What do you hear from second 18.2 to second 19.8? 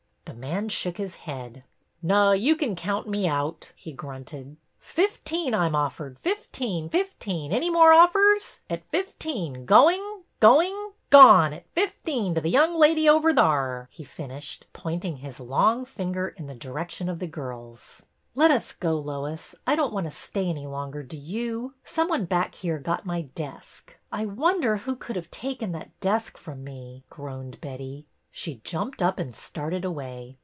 Let us go, Lois. I